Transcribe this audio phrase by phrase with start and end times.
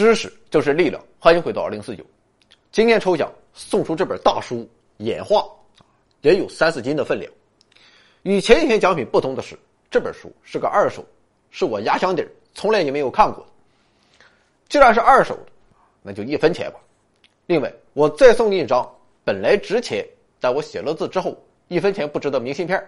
[0.00, 2.02] 知识就是力量，欢迎回到二零四九。
[2.72, 4.56] 今天抽奖送出这本大书
[4.96, 5.40] 《演化》，
[6.22, 7.30] 也有三四斤的分量。
[8.22, 9.58] 与前几天奖品不同的是，
[9.90, 11.04] 这本书是个二手，
[11.50, 13.46] 是我压箱底从来也没有看过。
[14.70, 15.52] 既然是二手的，
[16.00, 16.80] 那就一分钱吧。
[17.44, 18.90] 另外，我再送你一张
[19.22, 20.02] 本来值钱，
[20.40, 21.36] 但我写了字之后
[21.68, 22.82] 一分钱不值的明信片。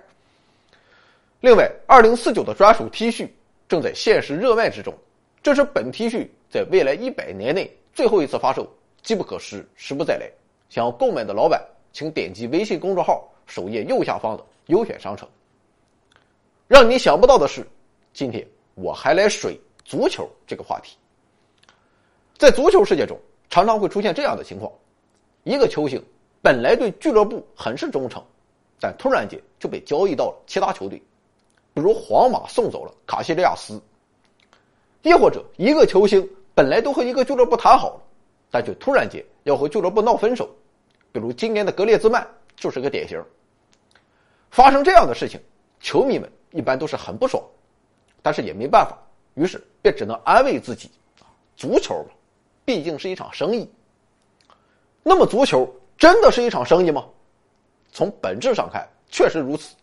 [1.41, 3.29] 另外，二零四九的专属 T 恤
[3.69, 4.97] 正在限时热卖之中，
[5.43, 8.65] 这是本 T 恤在未来一百年内最后一次发售，
[9.03, 10.31] 机不可失，时不再来。
[10.69, 11.61] 想要购买的老板，
[11.93, 15.29] 请点击微信公众号首页右下方的优选商城。
[16.69, 17.67] 让你想不到的是，
[18.15, 20.97] 今天我还来水足球这个话题。
[22.39, 23.19] 在足球世界中，
[23.51, 24.73] 常常会出现这样的情况：
[25.43, 26.01] 一个球星
[26.41, 28.25] 本来对俱乐部很是忠诚，
[28.79, 31.03] 但突然间就被交易到了其他球队。
[31.75, 33.81] 比如皇马送走了卡西利亚斯，
[35.03, 38.00] 亦或者一个球星本来都和一个俱乐部谈好了，
[38.50, 40.48] 但却突然间要和俱乐部闹分手，
[41.11, 43.22] 比如今年的格列兹曼就是个典型。
[44.50, 45.41] 发生这样的事情，
[45.81, 47.42] 球迷们一般都是很不爽，
[48.22, 48.97] 但是也没办法，
[49.34, 50.91] 于是便只能安慰自己：
[51.56, 52.14] 足球嘛，
[52.64, 53.69] 毕竟是一场生意。
[55.03, 57.05] 那么，足球真的是一场生意吗？
[57.91, 59.75] 从本质上看，确实如此。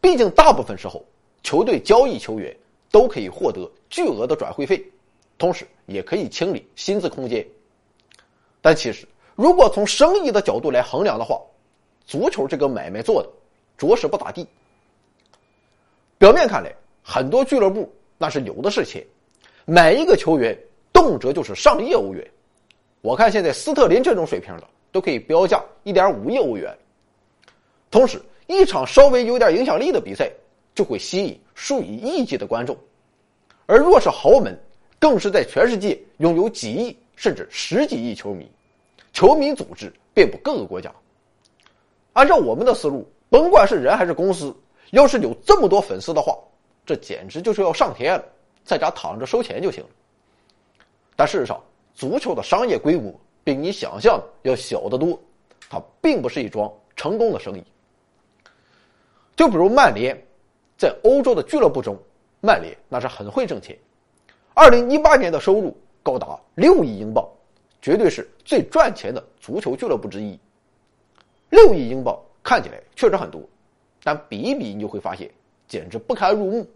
[0.00, 1.04] 毕竟，大部分时候，
[1.42, 2.56] 球队交易球员
[2.90, 4.84] 都可以获得巨额的转会费，
[5.38, 7.42] 同时也可以清理薪资空间。
[8.60, 11.40] 但其实，如果从生意的角度来衡量的话，
[12.04, 13.28] 足球这个买卖做的
[13.78, 14.46] 着实不咋地。
[16.18, 16.70] 表面看来，
[17.02, 19.02] 很多俱乐部那是有的是钱，
[19.64, 20.54] 买一个球员
[20.92, 22.30] 动辄就是上亿欧元。
[23.00, 26.76] 我看现在斯特林这种水平的都可以标价一点五亿欧元，
[27.90, 28.20] 同时。
[28.48, 30.30] 一场稍微有点影响力的比赛，
[30.72, 32.76] 就会吸引数以亿计的观众，
[33.66, 34.58] 而若是豪门，
[34.98, 38.50] 更是在全世界拥有几亿甚至十几亿球迷，
[39.12, 40.92] 球迷组织遍布各个国家。
[42.12, 44.54] 按照我们的思路，甭管是人还是公司，
[44.92, 46.38] 要是有这么多粉丝的话，
[46.86, 48.24] 这简直就是要上天了，
[48.64, 49.90] 在家躺着收钱就行了。
[51.14, 51.60] 但事实上，
[51.94, 53.12] 足球的商业规模
[53.42, 55.18] 比你想象的要小得多，
[55.68, 57.64] 它并不是一桩成功的生意。
[59.34, 60.16] 就比如曼联，
[60.78, 61.98] 在欧洲的俱乐部中，
[62.40, 63.76] 曼联那是很会挣钱。
[64.54, 67.26] 二零一八年的收入高达六亿英镑，
[67.82, 70.38] 绝对是最赚钱的足球俱乐部之一。
[71.50, 73.42] 六亿英镑看起来确实很多，
[74.02, 75.30] 但比一比你就会发现，
[75.66, 76.66] 简直不堪入目。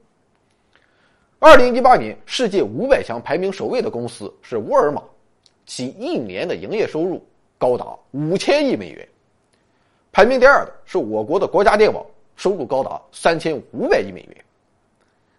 [1.38, 5.02] 二零一八年世界五百强排名首位的公司是沃尔玛，
[5.66, 7.24] 其一年的营业收入
[7.58, 9.08] 高达五千亿美元。
[10.12, 12.04] 排名第二的是我国的国家电网。
[12.36, 14.44] 收入高达三千五百亿美元，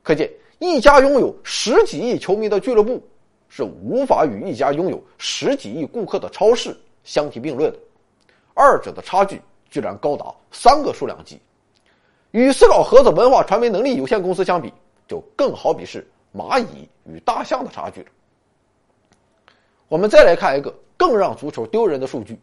[0.04, 3.02] 可见一家拥有十几亿球迷的俱乐部
[3.50, 7.80] 是无法与一家拥有十几亿顾客的超市相提并论的，
[8.54, 11.40] 二者的差距居然高达三个数量级。
[12.32, 14.74] 与四老盒子文化传媒能力有限公司相比，
[15.08, 18.08] 就更好比是蚂蚁与大象的差距了。
[19.88, 22.40] 我们再来看一个更让足球丢人的数据：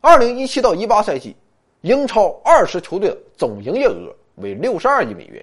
[0.00, 1.36] 二零一七到一八赛季。
[1.82, 5.42] 英超二十球队的总营业额为六十二亿美元，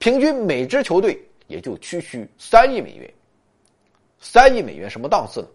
[0.00, 3.12] 平均每支球队也就区区三亿美元。
[4.18, 5.48] 三亿美元什么档次呢？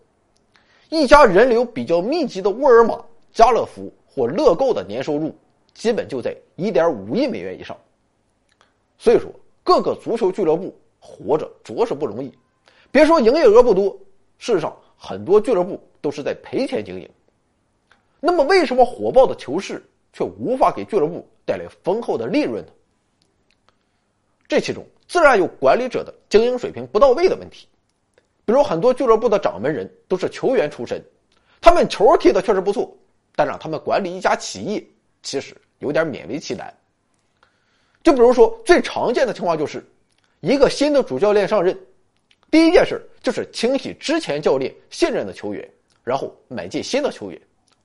[0.89, 5.35] 一家人流比较密集的沃尔玛、家乐福或乐购的年收入，
[5.73, 7.75] 基本就在一点五亿美元以上。
[8.99, 9.31] 所以说，
[9.63, 12.31] 各个足球俱乐部活着着实不容易。
[12.91, 13.97] 别说营业额不多，
[14.37, 17.09] 事实上很多俱乐部都是在赔钱经营。
[18.19, 19.83] 那么，为什么火爆的球市？
[20.13, 22.71] 却无法给俱乐部带来丰厚的利润呢？
[24.47, 27.67] 这其中自然有管理者的经营水平不到位的问题。
[28.45, 31.03] 比如，很多俱乐部的掌门人都是球员出身，
[31.59, 32.95] 他们球踢的确实不错，
[33.35, 34.85] 但让他们管理一家企业，
[35.23, 36.71] 其实有点勉为其难。
[38.03, 39.83] 就比如说，最常见的情况就是，
[40.41, 41.75] 一个新的主教练上任，
[42.51, 45.67] 第一件事就是清洗之前教练信任的球员，
[46.03, 47.41] 然后买进新的球员，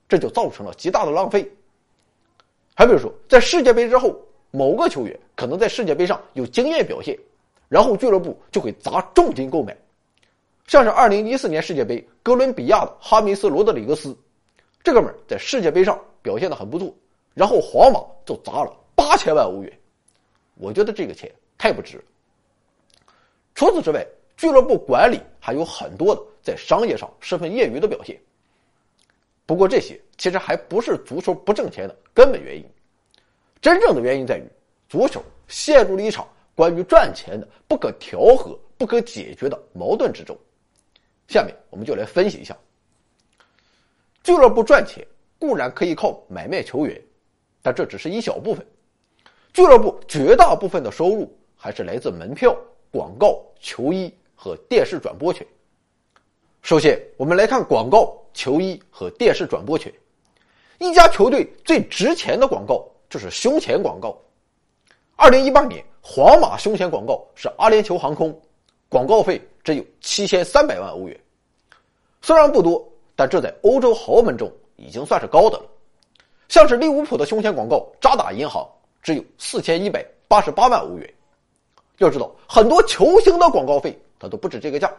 [0.07, 1.51] 这就造成了极大的浪费。
[2.75, 4.15] 还比如说，在世界杯之后，
[4.51, 7.17] 某个球员可能在世界杯上有惊艳表现，
[7.67, 9.75] 然后俱乐部就会砸重金购买。
[10.67, 14.15] 像是2014年世界杯哥伦比亚的哈密斯·罗德里格斯，
[14.83, 16.93] 这哥们在世界杯上表现的很不错，
[17.33, 19.79] 然后皇马就砸了八千万欧元。
[20.55, 22.03] 我觉得这个钱太不值。
[23.55, 24.05] 除此之外，
[24.37, 28.19] 俱乐部管理还有很多的在商业上十分业余的表现。
[29.45, 32.65] 不过这些其实还不是足球不挣钱的根本原因，
[33.61, 34.43] 真正的原因在于
[34.89, 40.35] 足球陷入了一场关于赚钱的不可调和、不可解决的矛盾之中。
[41.27, 42.57] 下面我们就来分析一下，
[44.23, 45.05] 俱乐部赚钱
[45.39, 46.99] 固然可以靠买卖球员，
[47.61, 48.65] 但这只是一小部分，
[49.53, 52.53] 俱乐部绝大部分的收入还是来自门票、
[52.91, 55.45] 广告、球衣和电视转播权。
[56.63, 59.91] 首先，我们来看广告、球衣和电视转播权。
[60.79, 64.17] 一家球队最值钱的广告就是胸前广告。
[65.17, 68.33] 二零一八年，皇马胸前广告是阿联酋航空，
[68.87, 71.19] 广告费只有七千三百万欧元。
[72.21, 75.65] 虽然不多，但这在欧洲豪门中已经算是高的了。
[76.47, 78.65] 像是利物浦的胸前广告渣打银行
[79.03, 81.13] 只有四千一百八十八万欧元。
[81.97, 84.89] 要知道，很多球星的广告费它都不止这个价。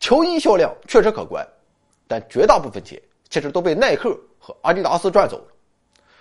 [0.00, 1.46] 球衣销量确实可观，
[2.06, 3.00] 但绝大部分钱
[3.30, 5.44] 其实都被耐克和阿迪达斯赚走了。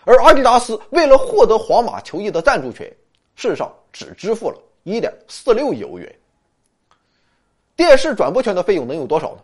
[0.07, 2.87] 而阿迪达斯为了获得皇马球衣的赞助权，
[3.35, 6.19] 事实上只支付了一点四六亿欧元。
[7.75, 9.43] 电视转播权的费用能有多少呢？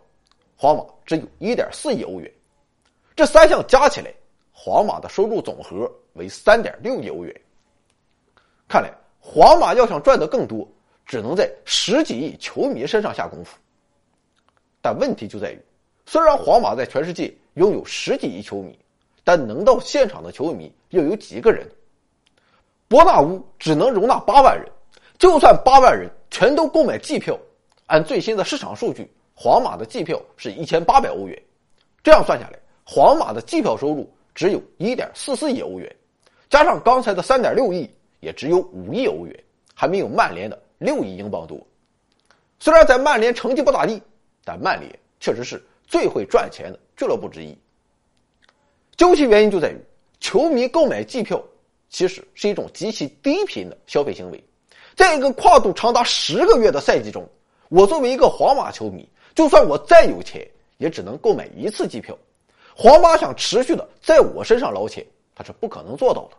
[0.56, 2.32] 皇马只有一点四亿欧元。
[3.14, 4.10] 这三项加起来，
[4.54, 7.40] 皇马的收入总和为三点六亿欧元。
[8.66, 8.90] 看来，
[9.20, 10.66] 皇马要想赚得更多，
[11.04, 13.58] 只能在十几亿球迷身上下功夫。
[14.80, 15.60] 但问题就在于，
[16.06, 18.78] 虽然皇马在全世界拥有十几亿球迷，
[19.24, 21.68] 但能到现场的球迷又有几个人？
[22.86, 24.70] 伯纳乌只能容纳八万人，
[25.18, 27.36] 就算八万人全都购买季票，
[27.86, 31.42] 按最新的市场数据，皇马的季票是一千八百欧元。
[32.02, 35.96] 这样算下来，皇马的季票收入只有一点四四亿欧元，
[36.48, 39.44] 加上刚才的三点六亿，也只有五亿欧元，
[39.74, 41.58] 还没有曼联的六亿英镑多。
[42.60, 44.00] 虽然在曼联成绩不咋地。
[44.46, 47.56] 但曼联确实是最会赚钱的俱乐部之一。
[48.96, 49.78] 究其原因，就在于
[50.20, 51.42] 球迷购买季票
[51.90, 54.42] 其实是一种极其低频的消费行为。
[54.94, 57.28] 在一个跨度长达十个月的赛季中，
[57.68, 60.46] 我作为一个皇马球迷，就算我再有钱，
[60.78, 62.16] 也只能购买一次机票。
[62.76, 65.04] 皇马想持续的在我身上捞钱，
[65.34, 66.36] 他是不可能做到的。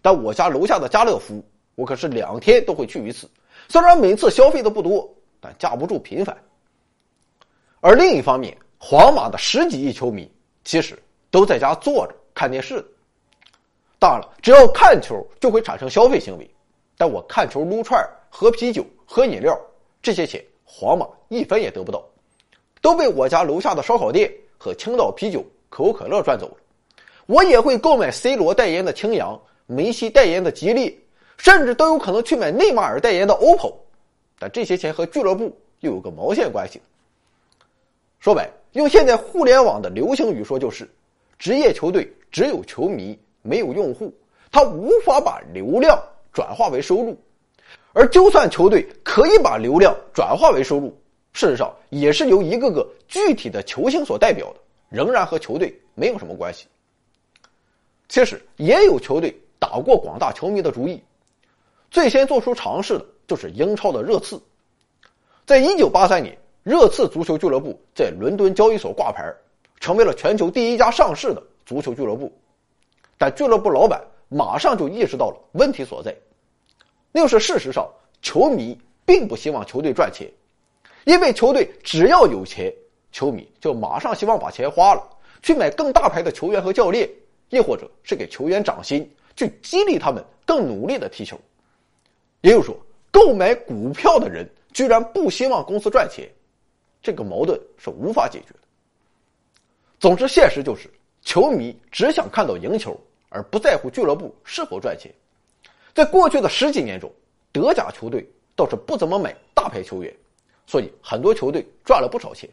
[0.00, 1.44] 但我家楼下的家乐福，
[1.74, 3.28] 我可是两天都会去一次。
[3.68, 5.08] 虽然每次消费的不多，
[5.40, 6.36] 但架不住频繁。
[7.80, 10.30] 而另一方面，皇马的十几亿球迷
[10.64, 10.96] 其实
[11.30, 12.84] 都在家坐着看电视。
[13.98, 16.50] 当然了，只要看球就会产生消费行为，
[16.96, 19.58] 但我看球撸串、喝啤酒、喝饮料，
[20.00, 22.02] 这些钱皇马一分也得不到，
[22.80, 26.56] 都被我家楼下的烧烤店和青岛啤酒、可口可乐赚走了。
[27.26, 30.98] 我也会购买 C 罗代言的青扬、梅西代言的吉利，
[31.36, 33.74] 甚至都有可能去买内马尔代言的 OPPO，
[34.38, 36.80] 但这些钱和俱乐部又有个毛线关系？
[38.18, 40.90] 说白，用现在互联网的流行语说就是，
[41.40, 44.14] 职业球队只有球迷没有用户，
[44.52, 45.98] 他无法把流量
[46.34, 47.18] 转化为收入，
[47.94, 50.94] 而就算球队可以把流量转化为收入，
[51.32, 54.60] 事实上也是由一个个具体的球星所代表的，
[54.90, 56.66] 仍然和球队没有什么关系。
[58.10, 61.02] 其实也有球队打过广大球迷的主意，
[61.90, 64.38] 最先做出尝试的就是英超的热刺，
[65.46, 66.36] 在一九八三年。
[66.62, 69.34] 热刺足球俱乐部在伦敦交易所挂牌，
[69.80, 72.32] 成为了全球第一家上市的足球俱乐部。
[73.18, 76.14] 但俱乐部老板马上就意识到了问题所在，
[77.10, 77.86] 那就是事实上
[78.22, 80.30] 球迷并不希望球队赚钱，
[81.04, 82.72] 因为球队只要有钱，
[83.10, 85.02] 球迷就马上希望把钱花了
[85.42, 87.10] 去买更大牌的球员和教练，
[87.48, 91.38] 亦或者是给球员涨薪，去激励他们更努力的踢球。
[92.42, 92.76] 也就是说，
[93.10, 96.26] 购买股票的人居然不希望公司赚钱。
[97.02, 98.60] 这个矛盾是无法解决的。
[100.00, 100.90] 总之，现实就是
[101.20, 105.12] 球迷只想看到赢球，而不在乎俱乐部是否赚钱。
[105.92, 107.12] 在过去的十几年中，
[107.52, 108.26] 德甲球队
[108.56, 110.10] 倒是不怎么买大牌球员，
[110.66, 112.48] 所以很多球队赚了不少钱。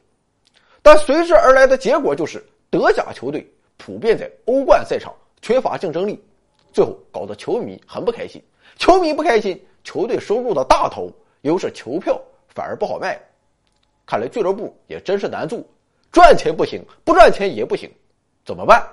[0.82, 6.22] 但随之而来的结果就是，德甲球队普遍在欧冠赛场缺乏竞争力，
[6.74, 8.44] 最后搞得球迷很不开心。
[8.76, 11.10] 球迷不开心，球队收入的大头，
[11.44, 13.18] 又是球票，反而不好卖。
[14.06, 15.64] 看来俱乐部也真是难做，
[16.12, 17.92] 赚钱不行，不赚钱也不行，
[18.46, 18.88] 怎么办？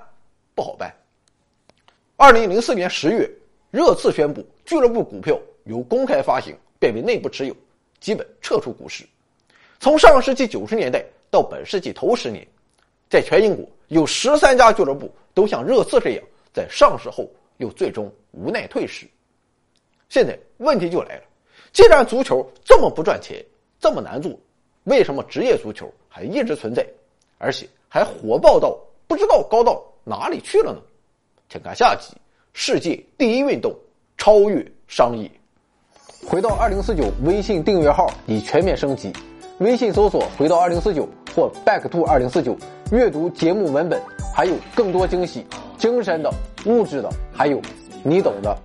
[0.54, 0.94] 不好办。
[2.16, 3.30] 二零零四年十月，
[3.70, 7.56] 热刺宣布俱乐部股票由公开发行变为内部持有，
[7.98, 9.04] 基本撤出股市。
[9.80, 12.46] 从上世纪九十年代到本世纪头十年，
[13.10, 19.06] 在全英国有十三家俱乐部都像热刺这样，在上市后又最终无奈退市。
[20.08, 21.22] 现在问题就来了，
[21.72, 23.44] 既然足球这么不赚钱，
[23.80, 24.38] 这么难做。
[24.84, 26.86] 为什么职业足球还一直存在，
[27.44, 28.74] 而且还火爆到
[29.06, 30.78] 不知道高到哪里去了呢？
[31.50, 32.14] 请看下集：
[32.54, 33.70] 世界第一运动
[34.16, 35.30] 超越商业。
[36.26, 39.12] 回到二零四九微信订阅号已全面升级，
[39.58, 42.56] 微信搜索“回到二零四九”或 “back to 二零四九”，
[42.90, 44.00] 阅读节目文本，
[44.34, 45.44] 还有更多惊喜，
[45.76, 46.32] 精神的、
[46.64, 47.60] 物质的，还有
[48.02, 48.56] 你懂的。